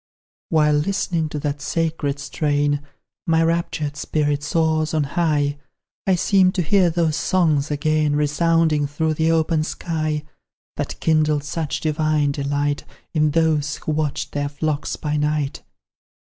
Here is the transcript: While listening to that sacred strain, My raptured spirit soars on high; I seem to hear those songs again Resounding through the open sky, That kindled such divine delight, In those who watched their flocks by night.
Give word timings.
While 0.49 0.77
listening 0.77 1.29
to 1.29 1.37
that 1.41 1.61
sacred 1.61 2.17
strain, 2.17 2.81
My 3.27 3.43
raptured 3.43 3.95
spirit 3.95 4.41
soars 4.41 4.95
on 4.95 5.03
high; 5.03 5.59
I 6.07 6.15
seem 6.15 6.51
to 6.53 6.63
hear 6.63 6.89
those 6.89 7.15
songs 7.15 7.69
again 7.69 8.15
Resounding 8.15 8.87
through 8.87 9.13
the 9.13 9.29
open 9.29 9.63
sky, 9.63 10.23
That 10.75 10.99
kindled 11.01 11.43
such 11.43 11.81
divine 11.81 12.31
delight, 12.31 12.83
In 13.13 13.29
those 13.29 13.75
who 13.75 13.91
watched 13.91 14.31
their 14.31 14.49
flocks 14.49 14.95
by 14.95 15.17
night. 15.17 15.61